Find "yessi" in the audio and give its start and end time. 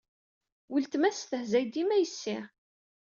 2.01-2.37